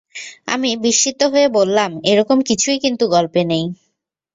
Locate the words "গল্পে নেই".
3.07-3.63